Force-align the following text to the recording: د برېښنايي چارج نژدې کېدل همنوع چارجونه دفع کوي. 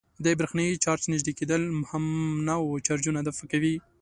د 0.23 0.25
برېښنايي 0.39 0.81
چارج 0.83 1.03
نژدې 1.13 1.33
کېدل 1.39 1.61
همنوع 1.89 2.79
چارجونه 2.87 3.19
دفع 3.27 3.43
کوي. 3.51 3.75